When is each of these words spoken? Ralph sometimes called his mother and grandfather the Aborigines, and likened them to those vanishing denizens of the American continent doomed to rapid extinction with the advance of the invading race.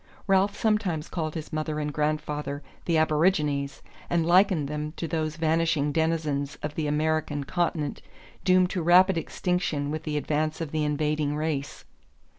Ralph 0.25 0.57
sometimes 0.57 1.07
called 1.07 1.35
his 1.35 1.53
mother 1.53 1.79
and 1.79 1.93
grandfather 1.93 2.63
the 2.85 2.97
Aborigines, 2.97 3.83
and 4.09 4.25
likened 4.25 4.67
them 4.67 4.93
to 4.97 5.07
those 5.07 5.35
vanishing 5.35 5.91
denizens 5.91 6.55
of 6.63 6.73
the 6.73 6.87
American 6.87 7.43
continent 7.43 8.01
doomed 8.43 8.71
to 8.71 8.81
rapid 8.81 9.15
extinction 9.15 9.91
with 9.91 10.01
the 10.01 10.17
advance 10.17 10.59
of 10.59 10.71
the 10.71 10.83
invading 10.83 11.35
race. 11.35 11.85